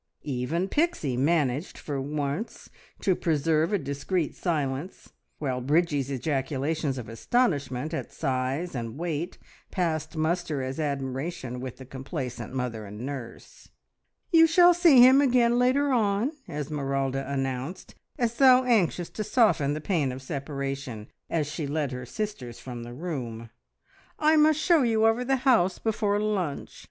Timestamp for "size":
8.11-8.73